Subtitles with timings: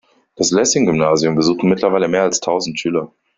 [0.35, 3.13] Das Lessing-Gymnasium besuchen mittlerweile mehr als tausend Schüler.